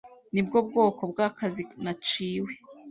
Nibwo 0.33 0.57
bwoko 0.67 1.01
bw'akazi 1.11 1.63
naciwe. 1.83 2.51